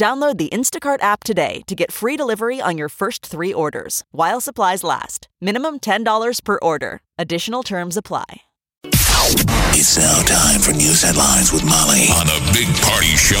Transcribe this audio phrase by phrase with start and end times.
[0.00, 4.40] Download the Instacart app today to get free delivery on your first three orders while
[4.40, 5.28] supplies last.
[5.42, 7.02] Minimum $10 per order.
[7.18, 8.40] Additional terms apply.
[9.76, 13.36] It's now time for news headlines with Molly on the Big Party Show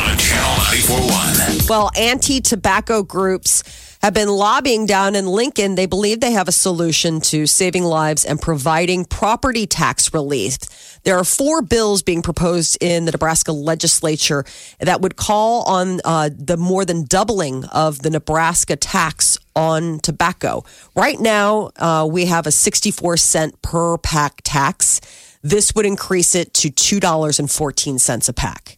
[0.00, 0.56] on Channel
[0.88, 1.66] 941.
[1.68, 3.62] Well, anti tobacco groups
[4.02, 5.74] have been lobbying down in Lincoln.
[5.74, 10.58] They believe they have a solution to saving lives and providing property tax relief.
[11.04, 14.44] There are four bills being proposed in the Nebraska legislature
[14.80, 20.64] that would call on uh, the more than doubling of the Nebraska tax on tobacco.
[20.94, 25.00] Right now, uh, we have a 64 cent per pack tax.
[25.42, 28.75] This would increase it to $2.14 a pack.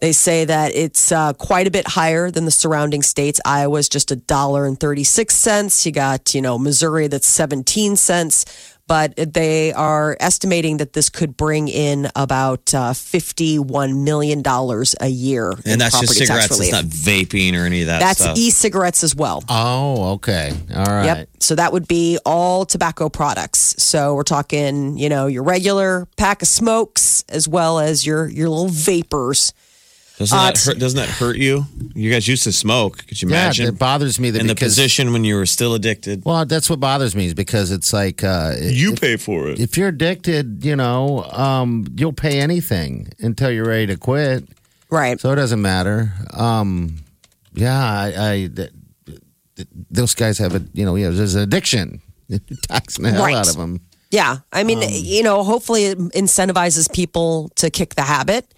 [0.00, 3.38] They say that it's uh, quite a bit higher than the surrounding states.
[3.44, 5.84] Iowa's just a dollar and thirty six cents.
[5.84, 8.46] You got you know Missouri that's seventeen cents,
[8.88, 14.94] but they are estimating that this could bring in about uh, fifty one million dollars
[15.02, 15.50] a year.
[15.66, 16.50] in And that's just property tax cigarettes.
[16.50, 16.72] It's relief.
[16.72, 18.38] not vaping or any of that That's stuff.
[18.38, 19.44] e-cigarettes as well.
[19.50, 20.54] Oh, okay.
[20.74, 21.04] All right.
[21.04, 21.28] Yep.
[21.40, 23.74] So that would be all tobacco products.
[23.82, 28.48] So we're talking, you know, your regular pack of smokes as well as your your
[28.48, 29.52] little vapors.
[30.20, 31.64] Doesn't, uh, that hurt, doesn't that hurt you?
[31.94, 33.06] You guys used to smoke.
[33.06, 33.66] Could you Yeah, imagine?
[33.66, 36.24] it bothers me that in the position when you were still addicted.
[36.24, 39.58] Well, that's what bothers me is because it's like uh, You if, pay for it.
[39.58, 44.44] if you're addicted, you know, um, you'll pay anything until you're ready to quit.
[44.90, 45.18] Right.
[45.20, 46.12] So it doesn't matter.
[46.34, 46.96] Um,
[47.54, 48.70] yeah, I, I th-
[49.56, 52.00] th- those guys have a you know, yeah, there's an addiction.
[52.28, 53.34] You're taxing the hell Right.
[53.36, 53.80] out of them.
[54.12, 54.38] Yeah.
[54.52, 58.52] I mean, you know, hopefully it incentivizes people to kick the habit,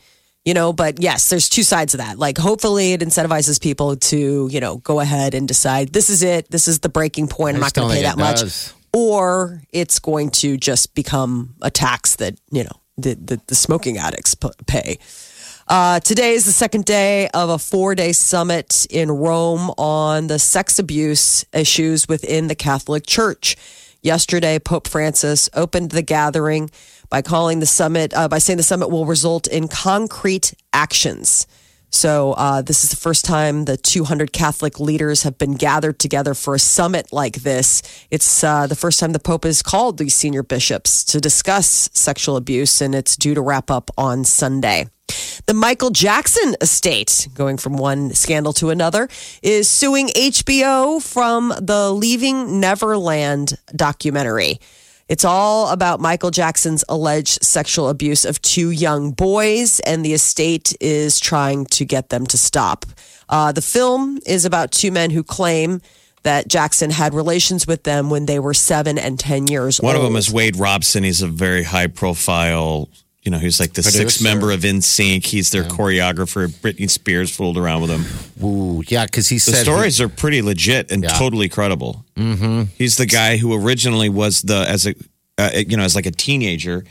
[0.45, 2.19] you know, but yes, there's two sides of that.
[2.19, 6.51] Like, hopefully it incentivizes people to, you know, go ahead and decide this is it.
[6.51, 7.57] This is the breaking point.
[7.57, 8.41] I'm not going to pay that it much.
[8.41, 8.75] does.
[8.93, 13.99] Or it's going to just become a tax that, you know, the, the, the smoking
[13.99, 14.35] addicts
[14.67, 14.99] pay.
[15.69, 20.39] Uh, today is the second day of a four day summit in Rome on the
[20.39, 23.57] sex abuse issues within the Catholic Church.
[24.03, 26.71] Yesterday, Pope Francis opened the gathering
[27.13, 31.47] by calling the summit, uh, by saying the summit will result in concrete actions.
[31.91, 36.33] So, uh, this is the first time the 200 Catholic leaders have been gathered together
[36.33, 37.83] for a summit like this.
[38.11, 42.39] It's uh, the first time the Pope has called these senior bishops to discuss sexual
[42.39, 44.87] abuse, and it's due to wrap up on Sunday.
[45.45, 49.07] The Michael Jackson estate, going from one scandal to another,
[49.43, 54.61] is suing HBO from the Leaving Neverland documentary.
[55.13, 60.75] It's all about Michael Jackson's alleged sexual abuse of two young boys, and the estate
[60.81, 62.87] is trying to get them to stop.
[63.29, 65.83] Uh, the film is about two men who claim
[66.23, 69.97] that Jackson had relations with them when they were seven and 10 years One old.
[69.97, 71.05] One of them is Wade Robson.
[71.05, 72.89] He's a very high profile.
[73.23, 75.25] You know, he's like the sixth member of NSYNC.
[75.25, 76.49] He's their choreographer.
[76.49, 78.45] Britney Spears fooled around with him.
[78.45, 81.11] Ooh, yeah, because he The said stories are pretty legit and Yeah.
[81.11, 82.05] totally credible.
[82.17, 82.63] Mm-hmm.
[82.77, 84.95] He's the guy who originally was the as a
[85.39, 86.85] uh, you know as like a teenager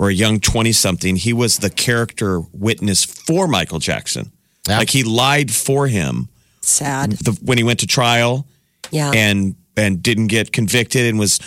[0.00, 1.14] or a young twenty something.
[1.14, 4.32] He was the character witness for Michael Jackson.
[4.68, 4.78] Yeah.
[4.78, 6.28] Like he lied for him
[6.60, 7.12] sad.
[7.12, 8.46] the, when he went to trial
[8.90, 9.12] Yeah.
[9.14, 11.38] and and didn't get convicted and was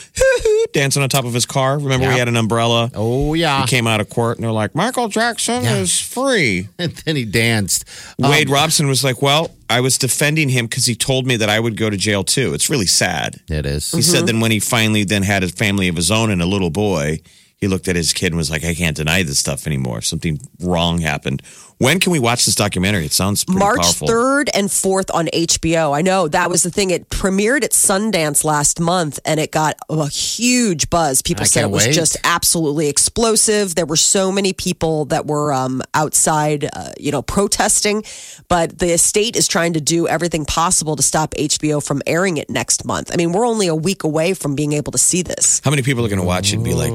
[0.73, 1.77] dancing on top of his car.
[1.77, 2.13] Remember, Yeah.
[2.13, 2.91] he had an umbrella.
[2.95, 5.77] Oh yeah, He came out of court and they're like, Michael Jackson Yeah.
[5.77, 6.67] is free.
[6.79, 7.85] and then he danced.
[8.17, 11.49] Wade Um, Robson was like, Well, I was defending him because he told me that
[11.49, 12.53] I would go to jail too.
[12.53, 13.39] It's really sad.
[13.49, 13.91] It is.
[13.91, 16.45] He said then when he finally then had a family of his own and a
[16.45, 17.19] little boy,
[17.57, 20.01] he looked at his kid and was like, I can't deny this stuff anymore.
[20.01, 21.41] Something wrong happened.
[21.81, 23.05] When can we watch this documentary?
[23.05, 24.07] It sounds pretty March powerful.
[24.07, 25.97] 3rd and 4th on HBO.
[25.97, 26.91] I know that was the thing.
[26.91, 31.23] It premiered at Sundance last month and it got a huge buzz.
[31.23, 31.95] People I said it was wait.
[31.95, 33.73] just absolutely explosive.
[33.73, 38.03] There were so many people that were um, outside, uh, you know, protesting.
[38.47, 42.47] But the estate is trying to do everything possible to stop HBO from airing it
[42.47, 43.09] next month.
[43.11, 45.61] I mean, we're only a week away from being able to see this.
[45.63, 46.91] How many people are going to watch it and be like.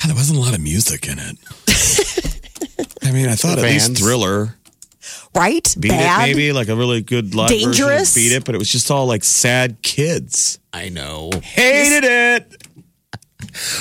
[0.00, 1.38] God, there wasn't a lot of music in it?
[3.04, 4.00] I mean, I thought at least Fans.
[4.00, 4.56] Thriller
[5.34, 5.74] Right?
[5.78, 6.28] beat Bad.
[6.28, 8.14] it, maybe like a really good live version of Dangerous.
[8.14, 10.58] beat it, but it was just all like sad kids.
[10.72, 11.30] I know.
[11.42, 12.56] Hated it.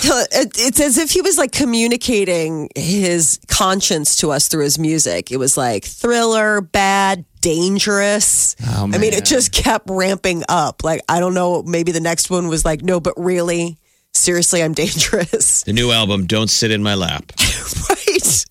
[0.03, 5.31] It- It's as if he was like communicating his conscience to us through his music.
[5.31, 8.55] It was like thriller, bad, dangerous.
[8.67, 10.83] Oh, I mean, it just kept ramping up.
[10.83, 13.77] Like, I don't know, maybe the next one was like, no, but really,
[14.13, 15.63] seriously, I'm dangerous.
[15.63, 17.31] The new album, Don't Sit in My Lap.
[17.89, 18.45] right?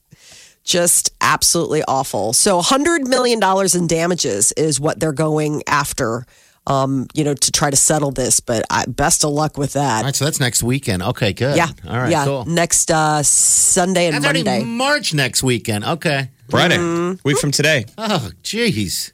[0.64, 2.32] Just absolutely awful.
[2.32, 3.40] So, $100 million
[3.74, 6.24] in damages is what they're going after.
[6.64, 9.98] Um, you know, to try to settle this, but I, best of luck with that.
[9.98, 11.02] All right, so that's next weekend.
[11.02, 11.56] Okay, good.
[11.56, 11.66] Yeah.
[11.88, 12.24] All right, yeah.
[12.24, 12.44] cool.
[12.44, 14.62] Next uh, Sunday and That's Monday.
[14.62, 15.82] March next weekend.
[15.84, 16.30] Okay.
[16.48, 17.26] Friday, Mm-hmm.
[17.28, 17.86] week from today.
[17.98, 19.10] Oh, jeez.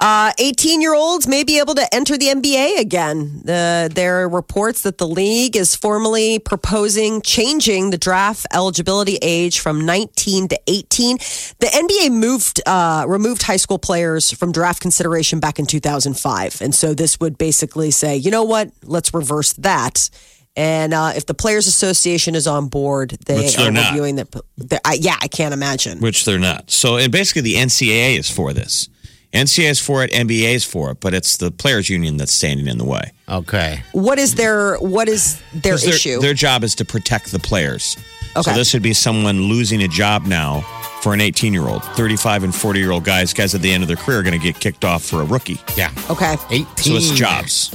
[0.00, 3.42] 18 year olds may be able to enter the NBA again.
[3.46, 9.60] Uh, there are reports that the league is formally proposing changing the draft eligibility age
[9.60, 11.16] from 19 to 18.
[11.58, 16.60] The NBA moved, uh, removed high school players from draft consideration back in 2005.
[16.62, 18.70] And so this would basically say, you know what?
[18.84, 20.08] Let's reverse that.
[20.56, 23.90] And uh, if the Players Association is on board, they are not.
[23.92, 24.30] reviewing that.
[24.56, 26.00] the- Yeah, I can't imagine.
[26.00, 26.70] which they're not.
[26.70, 28.88] So, and basically, the NCAA is for this.
[29.32, 32.66] NCAA is for it, NBA is for it, but it's the players' union that's standing
[32.66, 33.12] in the way.
[33.28, 33.82] Okay.
[33.92, 36.20] What is their what is their 'Cause their, issue?
[36.20, 37.96] Their job is to protect the players.
[38.36, 38.50] Okay.
[38.50, 40.60] So this would be someone losing a job now
[41.02, 43.32] for an 18 year old, 35 and 40 year old guys.
[43.32, 45.24] Guys at the end of their career are going to get kicked off for a
[45.24, 45.60] rookie.
[45.76, 45.92] Yeah.
[46.10, 46.36] okay.
[46.50, 46.66] 18.
[46.76, 47.74] So it's jobs.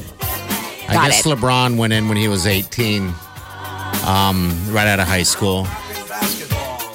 [0.88, 1.30] I Got guess it.
[1.30, 3.14] LeBron went in when he was 18,
[4.06, 5.66] um, right out of high school.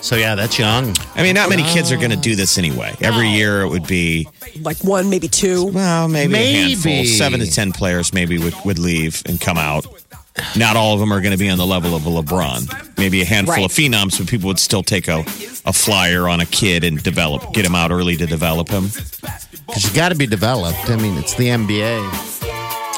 [0.03, 0.95] So, yeah, that's young.
[1.15, 2.95] I mean, not many kids are going to do this anyway.
[3.01, 4.29] Every year it would be,
[4.61, 5.67] Like one, maybe two.
[5.67, 6.91] well, maybe, a handful.
[6.93, 7.07] Maybe.
[7.07, 9.87] Seven to 10 players maybe would, would leave and come out.
[10.57, 12.97] Not all of them are going to be on the level of a LeBron.
[12.97, 13.65] Maybe a handful Right.
[13.65, 15.19] of phenoms, but people would still take a,
[15.67, 18.85] a flyer on a kid and develop, get him out early to develop him.
[19.67, 20.89] Because you got to be developed.
[20.89, 22.01] I mean, it's the NBA.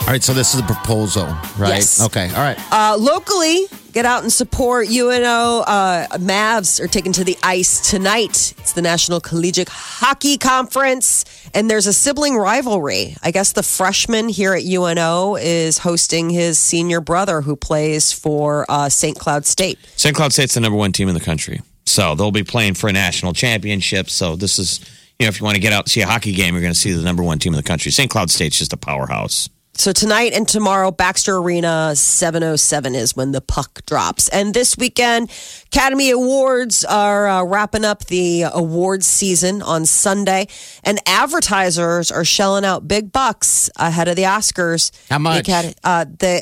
[0.03, 1.27] All right, so this is a proposal,
[1.59, 1.75] right?
[1.77, 2.01] Yes.
[2.03, 2.59] Okay, all right.
[2.73, 5.61] Uh, locally, get out and support UNO.
[5.61, 8.55] Uh, Mavs are taken to the ice tonight.
[8.59, 11.25] It's the National Collegiate Hockey Conference,
[11.55, 13.17] and there's a sibling rivalry.
[13.23, 18.67] I guess the freshman here at UNO is hosting his senior brother who plays for
[18.69, 19.19] uh, St.
[19.19, 19.79] Cloud State.
[19.97, 20.17] St.
[20.17, 21.61] Cloud State's the number one team in the country.
[21.85, 24.09] So they'll be playing for a national championship.
[24.09, 24.81] So this is,
[25.19, 26.73] you know, if you want to get out and see a hockey game, you're going
[26.73, 27.91] to see the number one team in the country.
[27.91, 28.11] St.
[28.11, 29.49] Cloud State's just a powerhouse.
[29.75, 34.29] So tonight and tomorrow, Baxter Arena 707 is when the puck drops.
[34.29, 35.31] And this weekend,
[35.67, 40.47] Academy Awards are uh, wrapping up the awards season on Sunday.
[40.85, 44.93] And advertisers are shelling out big bucks ahead of the Oscars.
[45.09, 45.47] How much?
[45.47, 46.41] The, uh, the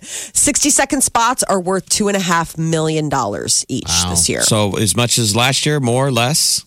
[0.02, 4.42] 60 second spots are worth two and a half million dollars each this year.
[4.42, 6.64] So as much as last year, more or less.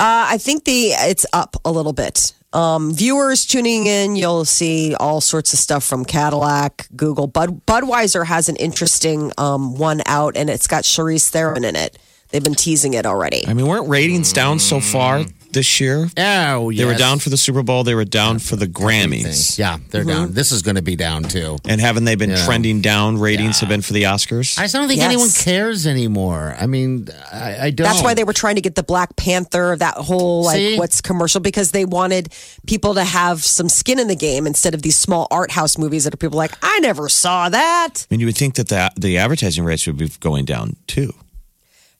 [0.00, 2.34] Uh, I think the it's up a little bit.
[2.52, 7.26] Um, viewers tuning in, you'll see all sorts of stuff from Cadillac, Google.
[7.26, 11.98] Bud Budweiser has an interesting um, one out, and it's got Charlize Theron in it.
[12.30, 13.46] They've been teasing it already.
[13.46, 16.08] I mean, weren't ratings down so far this year?
[16.16, 17.84] Oh, They were down for the Super Bowl.
[17.84, 19.58] They were down for the Grammys.
[19.58, 20.10] Yeah, they're Mm-hmm.
[20.10, 20.32] down.
[20.32, 21.58] This is going to be down too.
[21.66, 22.44] And haven't they been Yeah.
[22.44, 23.18] trending down?
[23.18, 24.58] Ratings have been for the Oscars.
[24.58, 25.06] I just don't think Yes.
[25.12, 26.56] anyone cares anymore.
[26.58, 27.86] I mean, I, I don't.
[27.86, 30.78] That's why they were trying to get the Black Panther, that whole like See?
[30.78, 32.32] what's commercial, because they wanted
[32.66, 36.04] people to have some skin in the game instead of these small art house movies
[36.04, 38.06] that are people like, I never saw that.
[38.10, 41.14] I mean, you would think that the, the advertising rates would be going down too.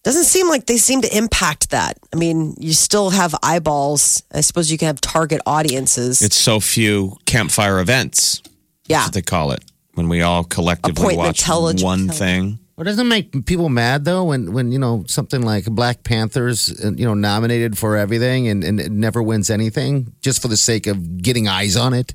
[0.05, 1.99] Doesn't seem like they seem to impact that.
[2.12, 4.23] I mean, you still have eyeballs.
[4.33, 6.23] I suppose you can have target audiences.
[6.23, 8.43] It's so few campfire events.
[8.87, 8.99] yeah.
[8.99, 9.64] That's what they call it.
[9.95, 12.61] When we all collectively watch tele- one thing.
[12.76, 16.71] Well, doesn't it make people mad though when when you know something like Black Panthers,
[16.85, 20.57] uh, you know, nominated for everything and, and it never wins anything just for the
[20.57, 22.14] sake of getting eyes on it.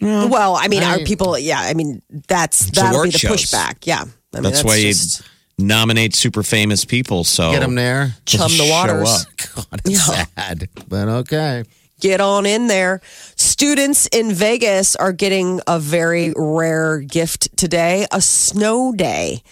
[0.00, 1.38] Well, I mean, I- are people?
[1.38, 3.42] Yeah, I mean, that's that'll be the shows.
[3.42, 3.86] pushback.
[3.86, 4.02] Yeah,
[4.34, 5.22] I mean, That's why just
[5.60, 7.24] nominate super famous people.
[7.24, 8.14] So Get them there.
[8.26, 9.26] chum the show waters.
[9.54, 11.64] God, it's sad, but okay.
[12.00, 13.02] Get on in there.
[13.36, 19.42] Students in Vegas are getting a very rare gift today: a snow day.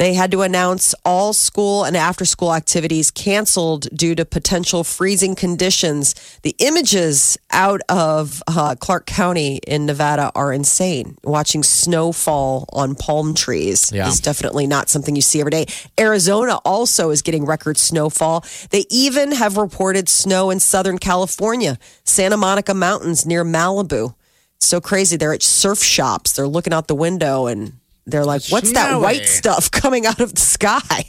[0.00, 5.34] They had to announce all school and after school activities canceled due to potential freezing
[5.34, 6.14] conditions.
[6.40, 11.18] The images out of uh, Clark County in Nevada are insane.
[11.22, 14.08] Watching snow fall on palm trees Yeah.
[14.08, 15.66] is definitely not something you see every day.
[15.98, 18.42] Arizona also is getting record snowfall.
[18.70, 24.14] They even have reported snow in Southern California, Santa Monica Mountains near Malibu.
[24.56, 25.18] It's so crazy.
[25.18, 26.32] They're at surf shops.
[26.32, 27.74] They're looking out the window and
[28.06, 29.02] they're like, what's that Snowy.
[29.02, 31.04] white stuff coming out of the sky?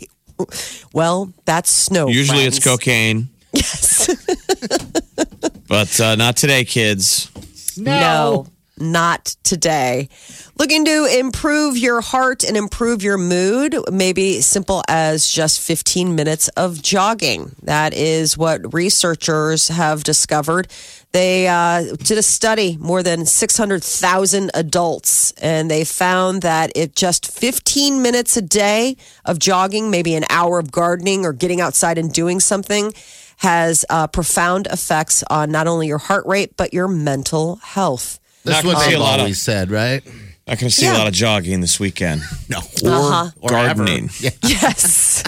[0.94, 2.08] well, that's snow.
[2.08, 4.08] usually it's cocaine, Yes.
[5.68, 7.30] but uh, not today, kids.
[7.78, 8.48] No.
[8.78, 10.10] not today.
[10.58, 16.48] Looking to improve your heart and improve your mood, maybe simple as just 15 minutes
[16.50, 17.56] of jogging.
[17.64, 20.68] That is what researchers have discovered.
[21.14, 27.32] They uh, did a study, more than 600,000 adults, and they found that if just
[27.38, 32.14] 15 minutes a day of jogging, maybe an hour of gardening or getting outside and
[32.14, 32.94] doing something,
[33.38, 38.20] has uh, profound effects on not only your heart rate, but your mental health.
[38.46, 40.02] That's what gonna see they've a lot of- always said, right?
[40.48, 40.96] I can see Yeah.
[40.96, 42.22] a lot of jogging this weekend.
[42.50, 42.60] No.
[42.84, 43.32] Or Uh-huh.
[43.42, 43.84] Or ever.
[43.86, 44.10] gardening.
[44.20, 44.30] Yeah.
[44.44, 45.24] Yes.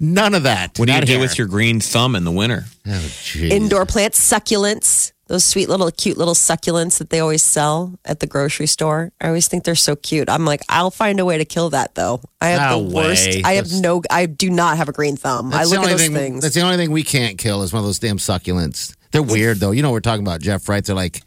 [0.00, 0.78] None of that.
[0.78, 1.20] What do you Not do here.
[1.20, 2.64] with your green thumb in the winter?
[2.86, 3.52] Oh, geez.
[3.52, 8.26] Indoor plants, succulents, those sweet little cute little succulents that they always sell at the
[8.26, 9.10] grocery store.
[9.20, 10.28] I always think they're so cute.
[10.28, 12.20] I'm like, I'll find a way to kill that though.
[12.40, 13.26] I have No the worst.
[13.26, 13.42] way.
[13.44, 14.02] I have That's- no.
[14.10, 15.48] I do not have a green thumb.
[15.52, 16.42] I That's look at only those thing, things.
[16.42, 18.94] That's the only thing we can't kill is one of those damn succulents.
[19.12, 19.70] They're weird though.
[19.70, 20.84] You know what we're talking about, Jeff, right?
[20.84, 21.22] They're like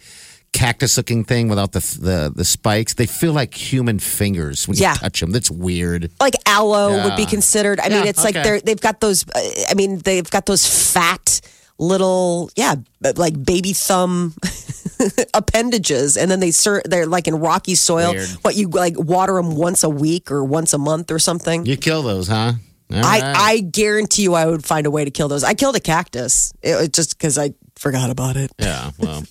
[0.53, 2.93] cactus looking thing without the the the spikes.
[2.95, 4.93] They feel like human fingers when Yeah.
[4.93, 5.31] you touch them.
[5.31, 6.11] That's weird.
[6.19, 7.79] like aloe would be considered.
[7.79, 9.25] I mean, Yeah, it's like they're they've got those.
[9.35, 9.39] uh,
[9.69, 11.41] I mean, they've got those fat
[11.79, 12.75] little yeah,
[13.17, 14.33] like baby thumb
[15.33, 18.13] appendages, and then they ser- they're like in rocky soil.
[18.13, 18.29] Weird.
[18.41, 21.65] What you like water them once a week or once a month or something.
[21.65, 22.53] You kill those, huh?
[22.91, 23.35] All I, right.
[23.35, 25.43] I guarantee you, I would find a way to kill those.
[25.43, 28.51] I killed a cactus it, was just because I forgot about it.
[28.59, 28.91] yeah.
[28.97, 29.23] Well,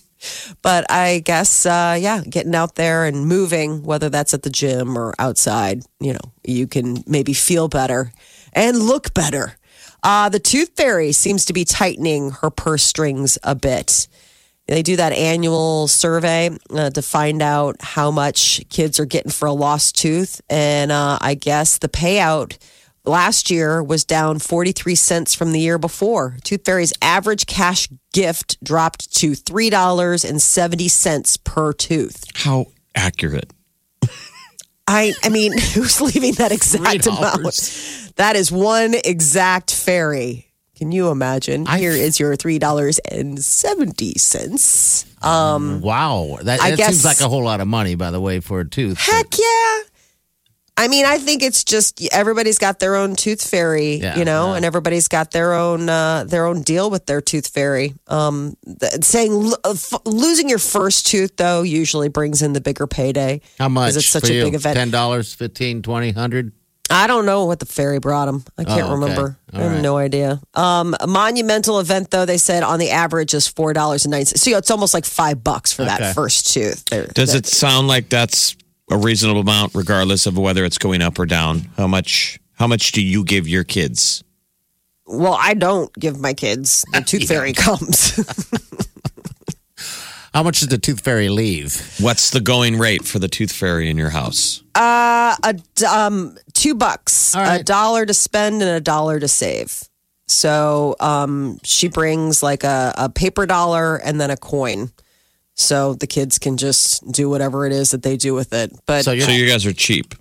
[0.61, 4.97] But I guess, uh, yeah, getting out there and moving, whether that's at the gym
[4.97, 8.11] or outside, you know, you can maybe feel better
[8.53, 9.57] and look better.
[10.03, 14.07] Uh, the Tooth Fairy seems to be tightening her purse strings a bit.
[14.67, 19.47] They do that annual survey uh, to find out how much kids are getting for
[19.47, 20.41] a lost tooth.
[20.49, 22.57] And uh, I guess the payout
[23.07, 26.37] last year was down 43 cents from the year before.
[26.43, 32.23] Tooth Fairy's average cash gift dropped to $3.70 per tooth.
[32.35, 33.51] How accurate.
[34.87, 37.17] I I mean, who's leaving that exact $3.
[37.17, 38.13] amount?
[38.15, 40.45] That is one exact fairy.
[40.75, 41.67] Can you imagine?
[41.67, 45.05] I- Here is your three dollars and seventy cents.
[45.23, 46.37] Um, wow.
[46.43, 48.59] That, I that guess- seems like a whole lot of money, by the way, for
[48.61, 48.99] a tooth.
[48.99, 49.79] heck yeah!
[50.79, 54.51] I mean, I think it's just everybody's got their own tooth fairy, Yeah, you know,
[54.51, 54.57] yeah.
[54.57, 57.95] and everybody's got their own uh, their own deal with their tooth fairy.
[58.07, 62.61] Um, th- saying lo- uh, f- losing your first tooth though usually brings in the
[62.61, 63.41] bigger payday.
[63.57, 63.87] How much?
[63.87, 64.43] 'Cause It's such for a you?
[64.43, 64.77] big event.
[64.77, 66.51] $10, $15, $20, 100
[66.89, 68.45] I don't know what the fairy brought him.
[68.57, 68.91] I can't Oh, okay.
[68.93, 69.37] remember.
[69.51, 69.81] I have right.
[69.81, 70.39] no idea.
[70.53, 74.19] Um, a monumental event, though, they said on the average is four dollars and and
[74.19, 74.43] ninety cents.
[74.43, 75.97] So it's almost like five bucks for Okay.
[75.97, 76.85] that first tooth.
[76.85, 78.55] There- Does that- it sound like that's
[78.89, 81.69] a reasonable amount, regardless of whether it's going up or down?
[81.77, 82.39] How much?
[82.55, 84.23] How much do you give your kids?
[85.05, 86.83] Well, I don't give my kids.
[86.91, 88.15] The tooth fairy comes.
[90.33, 91.95] How much does the tooth fairy leave?
[91.99, 94.61] What's the going rate for the tooth fairy in your house?
[94.75, 97.61] a d- um, two bucks, All right.
[97.61, 99.83] a dollar to spend and a dollar to save.
[100.27, 104.91] So um, she brings like a, a paper dollar and then a coin.
[105.59, 108.71] So the kids can just do whatever it is that they do with it.
[108.85, 110.13] But So you're, So you guys are cheap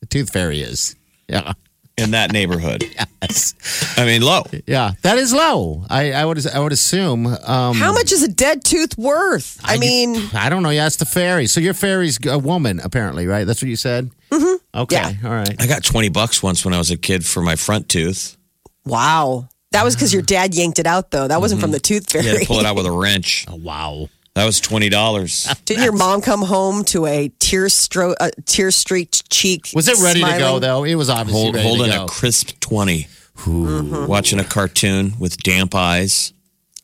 [0.00, 0.96] the tooth fairy is.
[1.28, 1.52] Yeah.
[1.96, 2.82] in that neighborhood.
[3.22, 3.54] Yes.
[3.96, 4.42] I mean, low.
[4.66, 4.92] Yeah.
[5.02, 5.84] That is low.
[5.88, 7.26] I, I would I would assume.
[7.26, 9.60] Um, How much is a dead tooth worth?
[9.62, 10.70] I, mean, I don't know.
[10.70, 11.46] You asked the fairy.
[11.46, 13.44] So your fairy's a woman, apparently, right?
[13.44, 14.10] That's what you said?
[14.30, 14.80] Mm-hmm.
[14.80, 14.96] Okay.
[14.96, 15.12] Yeah.
[15.28, 15.54] All right.
[15.62, 18.36] I got twenty bucks once when I was a kid for my front tooth.
[18.84, 19.48] wow.
[19.70, 21.28] That was because your dad yanked it out, though.
[21.28, 22.40] That wasn't from the tooth fairy.
[22.40, 23.46] to pull it out with a wrench.
[23.48, 24.08] Oh, wow.
[24.34, 25.44] That was twenty dollars.
[25.66, 29.68] Didn't your mom come home to a tear stro- uh, tear streaked cheek?
[29.74, 30.84] Was it ready to go, though?
[30.84, 32.04] It was obviously Hold, ready holding to go.
[32.04, 33.06] a crisp 20
[33.46, 36.32] Watching a cartoon with damp eyes,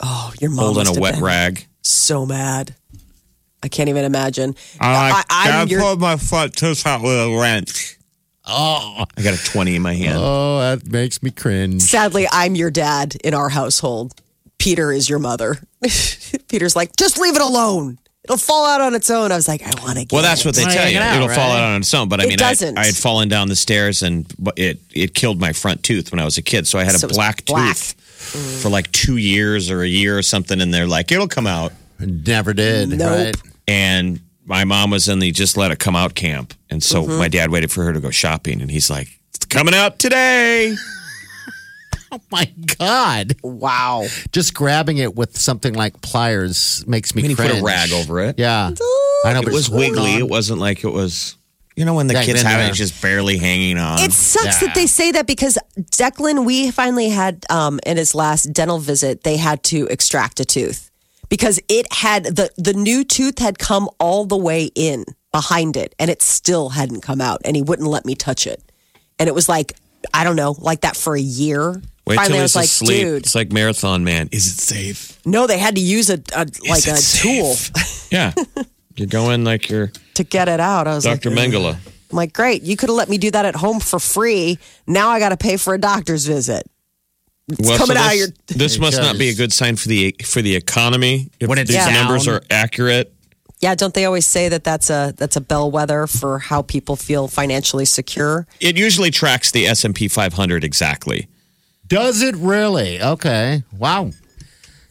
[0.00, 1.66] Oh, your mom holding must a have wet been rag.
[1.82, 2.74] So mad.
[3.62, 4.54] I can't even imagine.
[4.80, 7.96] I, I'm your, my front tooth out with a wrench.
[8.46, 10.18] oh, I got a 20 in my hand.
[10.20, 11.82] oh, that makes me cringe.
[11.82, 14.14] sadly, I'm your dad in our household.
[14.68, 15.56] Peter is your mother.
[16.48, 17.98] Peter's like, just leave it alone.
[18.24, 19.32] It'll fall out on its own.
[19.32, 20.96] I was like, I want to get Well, that's what they Wanna tell you.
[20.96, 22.08] it out, It'll fall out on its own.
[22.10, 22.76] But I It mean, doesn't.
[22.76, 26.18] I, I had fallen down the stairs and it it killed my front tooth when
[26.20, 26.66] I was a kid.
[26.66, 27.76] So I had So a it was black, black.
[27.76, 30.60] tooth for like two years or a year or something.
[30.60, 31.72] And they're like, it'll come out.
[31.98, 32.90] Never did.
[32.90, 33.08] Nope.
[33.26, 33.36] Right?
[33.66, 36.52] And my mom was in the just let it come out camp.
[36.68, 37.16] And so Mm-hmm.
[37.18, 38.60] my dad waited for her to go shopping.
[38.60, 40.74] And he's like, it's coming out today.
[42.12, 42.46] Oh my
[42.78, 43.34] God.
[43.42, 44.06] Wow.
[44.32, 48.20] Just grabbing it with something like pliers makes me And he put a rag over
[48.20, 48.38] it.
[48.38, 48.70] Yeah.
[49.24, 50.14] I know, It was wiggly.
[50.14, 50.18] on.
[50.20, 51.36] It wasn't like it was,
[51.76, 54.00] you know, when the Yeah, kids then, have it, uh, it's just barely hanging on.
[54.00, 54.68] It sucks Yeah.
[54.68, 59.22] that they say that because Declan, we finally had um, in his last dental visit,
[59.24, 60.90] they had to extract a tooth
[61.28, 65.94] because it had the the new tooth had come all the way in behind it
[65.98, 68.62] and it still hadn't come out and he wouldn't let me touch it.
[69.18, 69.74] And it was like
[70.14, 71.82] I don't know, like that for a year.
[72.08, 73.00] Wait Finally, till I he's was like, asleep.
[73.02, 74.28] dude, It's like marathon man.
[74.32, 75.18] Is it safe?
[75.26, 77.54] no, they had to use a, a like it a tool?
[78.10, 78.32] Yeah.
[78.96, 80.86] you're going like you're to get it out.
[80.88, 81.34] I was like, Dr.
[81.34, 81.74] like, Mengele.
[82.10, 84.58] I'm like, great, you could have let me do that at home for free.
[84.86, 86.66] Now I got to pay for a doctor's visit.
[87.60, 89.88] Well, coming so out of this, your- this must not be a good sign for
[89.88, 91.30] the for the economy.
[91.40, 91.92] If When it's these down.
[91.92, 93.12] numbers are accurate.
[93.60, 97.26] Yeah, don't they always say that that's a that's a bellwether for how people feel
[97.28, 98.46] financially secure?
[98.60, 101.26] It usually tracks the S and P 500 exactly.
[101.88, 103.00] Does it really?
[103.02, 103.62] Okay.
[103.76, 104.10] Wow.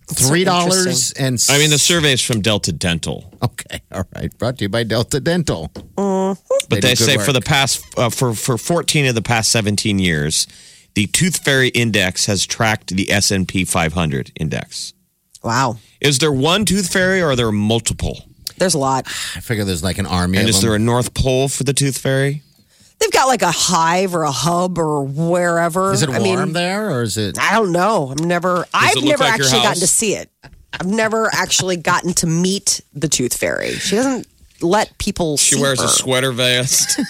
[0.10, 4.36] so Three dollars and I mean, the survey is from Delta Dental, Okay, all right.
[4.38, 5.70] Brought to you by Delta Dental.
[5.96, 6.36] but
[6.70, 9.52] They they, do good say for the past uh, for for 14 of the past
[9.52, 10.48] 17 years,
[10.96, 14.94] the Tooth Fairy Index has tracked the S and P 500 index.
[15.44, 18.20] Wow, Is there one Tooth Fairy or are there multiple?
[18.58, 19.06] there's a lot.
[19.36, 20.70] I figure there's like an army And of is them.
[20.70, 22.42] there a North Pole for the Tooth Fairy?
[23.00, 25.94] They've got like a hive or a hub or wherever.
[25.94, 27.38] is it I warm mean, there or is it?
[27.40, 28.10] I don't know.
[28.10, 28.66] I've never.
[28.74, 30.30] I've never like actually gotten to see it.
[30.74, 33.72] I've never actually gotten to meet the tooth fairy.
[33.74, 34.28] She doesn't
[34.62, 35.38] let people.
[35.38, 35.86] She see wears her.
[35.86, 37.00] a sweater vest.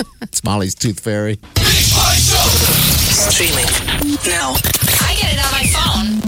[0.22, 1.40] It's Molly's Tooth Fairy.
[2.30, 3.66] Streaming
[4.30, 4.54] now.
[5.02, 6.22] I get it on my phone.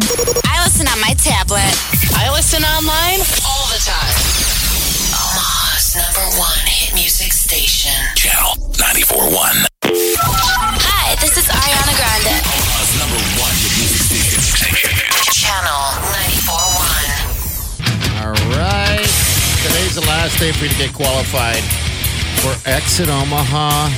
[0.45, 1.71] I listen on my tablet
[2.19, 3.21] I listen online.
[3.47, 3.62] all
[7.82, 7.98] station.
[8.14, 9.66] Channel 94.1.
[9.82, 12.30] Hi, this is Ariana Grande.
[12.30, 14.38] Omaha's number one hit music station.
[15.34, 15.98] Channel
[16.46, 18.22] 94.1.
[18.22, 19.10] All right.
[19.66, 21.62] Today's the last day for you to get qualified
[22.38, 23.90] for Exit Omaha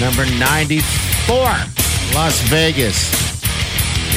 [0.00, 0.84] number 94,
[2.12, 3.08] Las Vegas.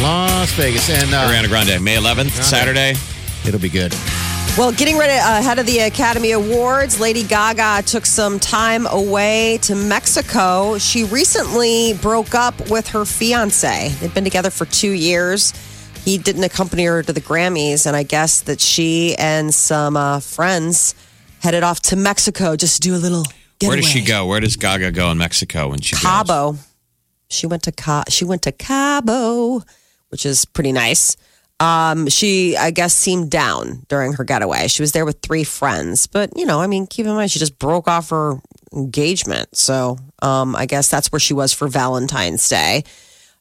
[0.02, 0.90] Las Vegas.
[0.90, 2.96] And uh, Ariana Grande, May 11th, Saturday.
[3.48, 3.94] it'll be good.
[4.58, 9.60] Well, getting ready uh, ahead of the Academy Awards, Lady Gaga took some time away
[9.62, 10.80] to Mexico.
[10.80, 13.90] She recently broke up with her fiance.
[14.00, 15.54] They've been together for two years.
[16.04, 20.22] He didn't accompany her to the Grammys, and I guess that she and some uh,
[20.22, 20.96] friends
[21.40, 23.26] headed off to Mexico just to do a little.
[23.60, 23.76] Getaway.
[23.76, 24.26] Where does she go?
[24.26, 26.02] Where does Gaga go in Mexico when she goes?
[26.02, 26.58] Cabo.
[27.30, 29.62] She went to Ca- she went to Cabo,
[30.10, 31.16] which is pretty nice.
[31.60, 34.68] Um, she, I guess, seemed down during her getaway.
[34.68, 37.40] She was there with three friends, but you know, I mean, keep in mind she
[37.40, 38.36] just broke off her
[38.74, 42.84] engagement, so um, I guess that's where she was for Valentine's Day.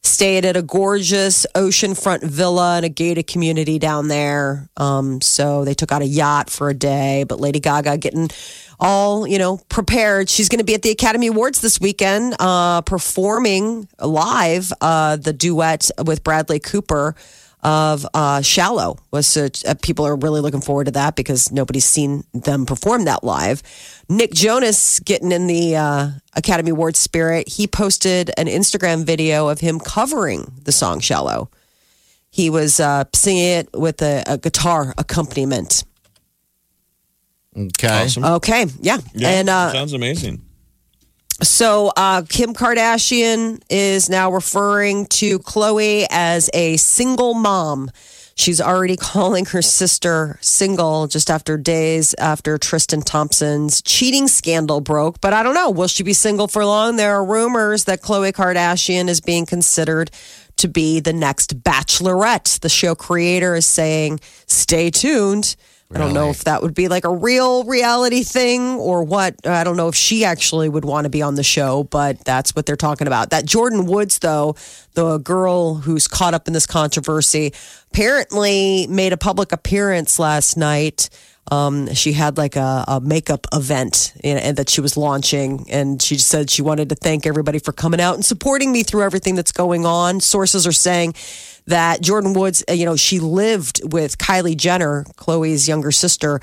[0.02, 4.68] Stayed at a gorgeous oceanfront villa in a gated community down there.
[4.76, 8.30] Um, so they took out a yacht for a day, but Lady Gaga getting
[8.80, 10.30] all you know prepared.
[10.30, 15.34] She's going to be at the Academy Awards this weekend, uh, performing live uh, the
[15.34, 17.14] duet with Bradley Cooper
[17.66, 19.48] of uh, "Shallow." Was uh,
[19.82, 23.62] people are really looking forward to that because nobody's seen them perform that live.
[24.08, 27.48] Nick Jonas getting in the uh, Academy Awards spirit.
[27.48, 31.50] He posted an Instagram video of him covering the song "Shallow."
[32.30, 35.84] He was uh, singing it with a, a guitar accompaniment.
[37.56, 38.04] Okay.
[38.04, 38.24] Awesome.
[38.24, 40.45] Okay, yeah, Yeah, and uh, sounds amazing.
[41.42, 47.90] So uh, Kim Kardashian is now referring to Khloe as a single mom.
[48.36, 55.20] She's already calling her sister single just after days after Tristan Thompson's cheating scandal broke.
[55.20, 55.70] But I don't know.
[55.70, 56.96] Will she be single for long?
[56.96, 60.10] There are rumors that Khloe Kardashian is being considered
[60.56, 62.60] to be the next bachelorette.
[62.60, 65.54] The show creator is saying, stay tuned.
[65.94, 69.46] I don't know if that would be like a real reality thing or what.
[69.46, 72.56] I don't know if she actually would want to be on the show, but that's
[72.56, 73.30] what they're talking about.
[73.30, 74.56] That Jordyn Woods, though,
[74.94, 77.52] the girl who's caught up in this controversy,
[77.92, 81.08] apparently made a public appearance last night.
[81.50, 86.02] Um, she had like a, a makeup event and, and that she was launching, and
[86.02, 89.36] she said she wanted to thank everybody for coming out and supporting me through everything
[89.36, 90.20] that's going on.
[90.20, 91.14] Sources are saying
[91.66, 96.40] that Jordyn Woods, uh, you know, she lived with Kylie Jenner, Khloe's younger sister,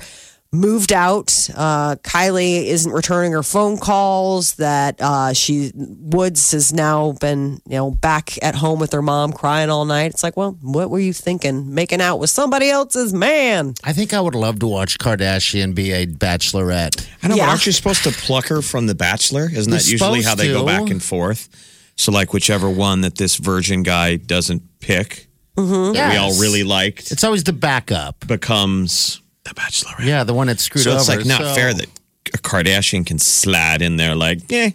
[0.54, 1.48] moved out.
[1.54, 4.54] Uh, Kylie isn't returning her phone calls.
[4.54, 9.32] That uh, she Woods has now been, you know, back at home with her mom,
[9.32, 10.12] crying all night.
[10.12, 11.74] It's like, well, what were you thinking?
[11.74, 13.74] Making out with somebody else's man?
[13.84, 17.06] I think I would love to watch Kardashian be a bachelorette.
[17.22, 17.46] I don't know, Yeah.
[17.46, 19.48] but aren't you supposed to pluck her from The Bachelor?
[19.52, 21.48] Isn't that You're usually how supposed they go back and forth?
[21.96, 25.92] So, like, whichever one that this virgin guy doesn't pick, Mm-hmm.
[25.92, 28.26] that we all really liked, It's always the backup.
[28.26, 30.04] becomes the Bachelorette.
[30.06, 31.86] Yeah, the one that screwed So it's like not So- fair that
[32.32, 34.70] a Kardashian can slide in there like, yeah,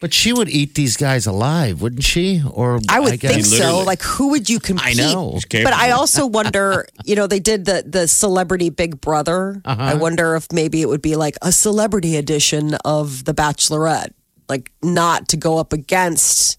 [0.00, 2.42] But she would eat these guys alive, wouldn't she?
[2.50, 3.78] Or I would guess- think so.
[3.84, 4.84] Like, who would you compete?
[4.84, 5.38] I know.
[5.48, 9.62] But I also wonder, you know, they did the the celebrity Big Brother.
[9.64, 9.80] Uh-huh.
[9.80, 14.10] I wonder if maybe it would be like a celebrity edition of The Bachelorette,
[14.48, 16.58] like not to go up against.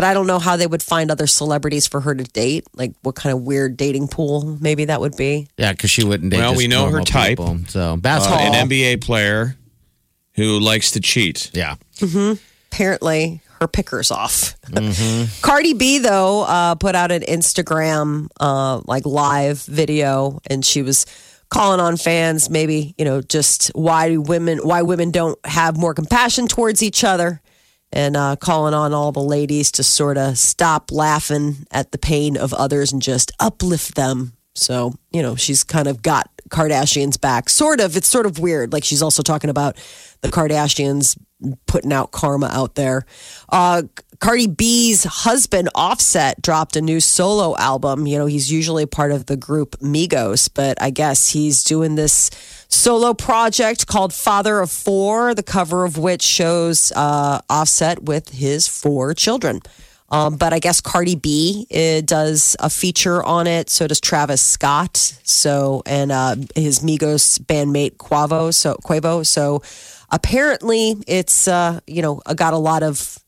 [0.00, 2.66] But I don't know how they would find other celebrities for her to date.
[2.74, 5.46] Like, what kind of weird dating pool maybe that would be.
[5.58, 7.36] Yeah, because she wouldn't date Well, just we know her type.
[7.36, 7.58] people.
[7.68, 9.58] So Uh, an NBA player
[10.36, 11.50] who likes to cheat.
[11.52, 11.74] yeah.
[12.72, 14.54] apparently her picker's off.
[14.68, 15.24] Mm-hmm.
[15.42, 21.04] Cardi B though uh, put out an Instagram uh, like live video, and she was
[21.50, 26.48] calling on fans, maybe you know, just why women why women don't have more compassion
[26.48, 27.42] towards each other,
[27.92, 32.36] and uh, calling on all the ladies to sort of stop laughing at the pain
[32.36, 34.32] of others and just uplift them.
[34.54, 37.48] So you know, she's kind of got Kardashians back.
[37.48, 37.96] Sort of.
[37.96, 38.72] It's sort of weird.
[38.72, 39.76] Like she's also talking about
[40.20, 41.16] the Kardashians
[41.66, 43.04] putting out karma out there.
[43.48, 43.82] Uh,
[44.18, 48.06] Cardi B's husband, Offset, dropped a new solo album.
[48.06, 52.30] You know, he's usually part of the group Migos, but I guess he's doing this
[52.70, 58.66] solo project called Father of Four, the cover of which shows uh, Offset with his
[58.66, 59.60] four children.
[60.12, 61.66] Um, but I guess Cardi B
[62.04, 63.70] does a feature on it.
[63.70, 64.96] So does Travis Scott.
[64.96, 68.52] So and uh, his Migos bandmate Quavo.
[68.52, 69.24] So Quavo.
[69.24, 69.62] So
[70.10, 73.18] apparently it's uh, you know got a lot of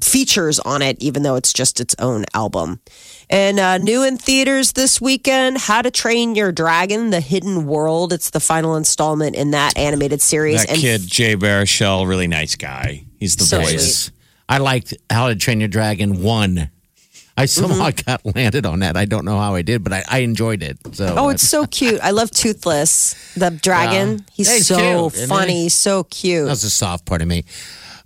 [0.00, 2.80] features on it, even though it's just its own album.
[3.28, 8.12] And uh, new in theaters this weekend, How to Train Your Dragon: The Hidden World.
[8.12, 10.64] It's the final installment in that animated series.
[10.66, 13.04] That kid, Jay Baruchel, really nice guy.
[13.18, 14.04] He's the So voice.
[14.04, 14.16] sweet.
[14.48, 16.70] I liked How to Train Your Dragon 1.
[17.34, 18.02] I somehow Mm-hmm.
[18.26, 18.96] got landed on that.
[18.98, 20.76] I don't know how I did, but I, I enjoyed it.
[20.94, 21.98] So Oh, it's so cute.
[22.02, 24.18] I love Toothless, the dragon.
[24.18, 24.24] Yeah.
[24.34, 25.68] He's he's so cute, funny, he?
[25.70, 26.42] so cute.
[26.46, 27.44] That's was the soft part of me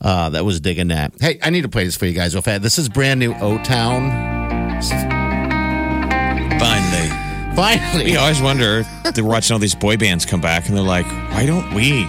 [0.00, 1.12] uh, that was digging that.
[1.20, 2.62] Hey, I need to play this for you guys real fast.
[2.62, 4.10] This is brand new O Town.
[6.58, 7.08] Finally.
[7.56, 8.04] Finally.
[8.04, 11.46] We always wonder, they're watching all these boy bands come back and they're like, why
[11.46, 12.06] don't we?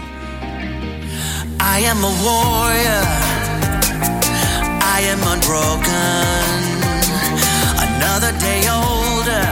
[1.60, 3.04] I am a warrior.
[4.84, 6.28] I am unbroken.
[7.97, 9.45] Another day older.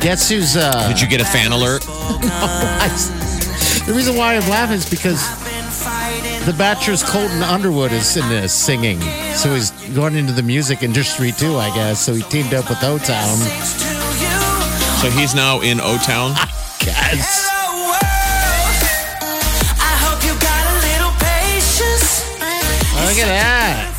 [0.00, 0.56] Guess who's.
[0.56, 1.82] Uh, Did you get a fan alert?
[3.86, 5.45] the reason why I'm laughing is because Been fighting.
[6.46, 9.00] The Bachelor's Colton Underwood is in this singing.
[9.34, 12.00] So he's going into the music industry too, I guess.
[12.00, 13.36] So he teamed up with O Town.
[13.36, 13.88] Sings to
[14.22, 14.38] you.
[15.02, 16.34] So he's now in O Town.
[16.86, 17.48] Yes.
[19.82, 22.22] I hope you got a little patience.
[22.94, 23.92] Look at that.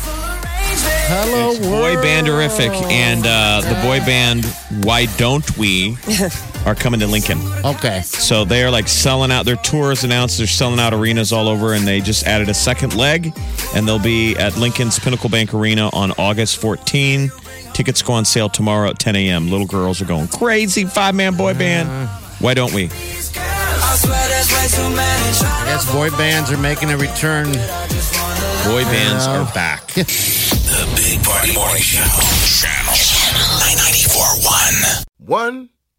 [1.10, 4.46] Hello, It's boy banderific, and uh, the boy band
[4.86, 5.96] Why Don't We
[6.66, 7.38] are coming to Lincoln.
[7.64, 8.02] Okay.
[8.02, 9.44] So they're like selling out.
[9.44, 10.38] Their tour is announced.
[10.38, 13.32] They're selling out arenas all over, and they just added a second leg,
[13.74, 17.30] and they'll be at Lincoln's Pinnacle Bank Arena on August 14.
[17.72, 19.50] Tickets go on sale tomorrow at 10 a.m.
[19.50, 20.84] Little girls are going crazy.
[20.84, 21.88] Five man boy band.
[22.40, 22.84] Why don't we?
[22.86, 27.46] I swear there's way too many trying to Yes, boy bands are making a return.
[28.64, 29.92] Boy bands are back.
[30.68, 32.04] The Big Party Morning Show.
[32.44, 32.92] Channel
[33.72, 35.04] 941.
[35.26, 35.70] One,